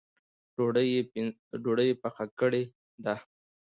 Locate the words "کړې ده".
2.39-3.15